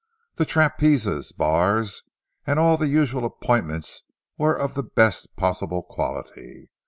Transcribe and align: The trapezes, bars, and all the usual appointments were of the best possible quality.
The 0.37 0.47
trapezes, 0.47 1.31
bars, 1.31 2.01
and 2.47 2.57
all 2.57 2.75
the 2.75 2.87
usual 2.87 3.23
appointments 3.23 4.01
were 4.35 4.57
of 4.57 4.73
the 4.73 4.81
best 4.81 5.35
possible 5.35 5.83
quality. 5.83 6.71